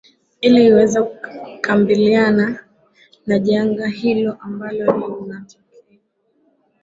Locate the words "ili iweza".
0.41-1.03